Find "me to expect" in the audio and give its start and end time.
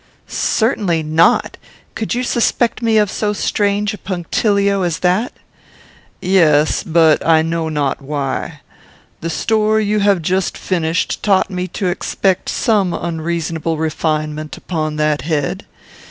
11.51-12.49